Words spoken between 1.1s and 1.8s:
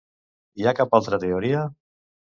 teoria?